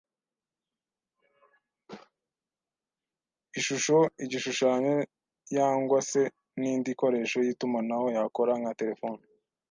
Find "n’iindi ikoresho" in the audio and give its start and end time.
6.59-7.37